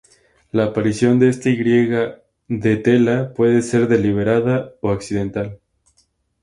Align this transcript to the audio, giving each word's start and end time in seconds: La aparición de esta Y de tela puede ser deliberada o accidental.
La 0.51 0.63
aparición 0.63 1.19
de 1.19 1.29
esta 1.29 1.49
Y 1.51 1.57
de 2.47 2.77
tela 2.77 3.33
puede 3.35 3.61
ser 3.61 3.87
deliberada 3.87 4.71
o 4.81 4.89
accidental. 4.89 5.59